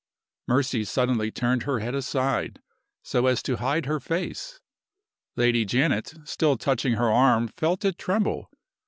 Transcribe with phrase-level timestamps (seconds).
[0.47, 2.59] Mercy suddenly turned her head aside,
[3.03, 4.59] so as to hide her face.
[5.35, 8.49] Lady Janet, still touching her arm, felt it tremble.